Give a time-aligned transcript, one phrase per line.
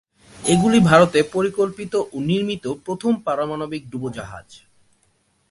[0.35, 4.47] এগুলি ভারতে পরিকল্পিত ও নির্মিত প্রথম পারমাণবিক ডুবোজাহাজ।